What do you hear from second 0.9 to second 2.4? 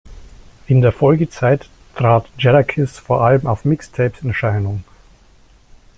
Folgezeit trat